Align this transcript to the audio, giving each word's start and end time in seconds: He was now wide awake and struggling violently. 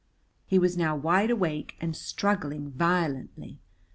He 0.47 0.57
was 0.57 0.75
now 0.77 0.95
wide 0.95 1.29
awake 1.29 1.75
and 1.79 1.95
struggling 1.95 2.71
violently. 2.71 3.59